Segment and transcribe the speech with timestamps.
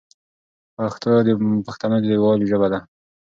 [0.75, 1.29] پښتو د
[1.67, 2.79] پښتنو د یووالي ژبه ده.